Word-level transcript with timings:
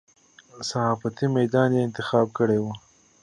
صحافتي 0.69 1.25
میدان 1.37 1.69
یې 1.75 1.81
انتخاب 1.87 2.27
کړی 2.37 2.57
وي. 2.63 2.73